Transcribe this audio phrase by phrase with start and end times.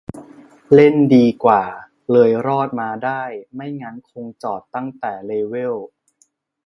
[0.73, 1.63] เล่นดีกว่า
[2.11, 3.23] เลยรอดมาได้
[3.55, 5.73] ไม่งั้นคงจอดตั้งแต่เลเวล